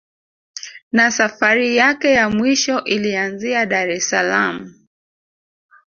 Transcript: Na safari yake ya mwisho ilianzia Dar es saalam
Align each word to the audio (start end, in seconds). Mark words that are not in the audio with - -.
Na 0.91 1.11
safari 1.11 1.75
yake 1.77 2.11
ya 2.11 2.29
mwisho 2.29 2.83
ilianzia 2.83 3.65
Dar 3.65 3.89
es 3.89 4.09
saalam 4.09 4.73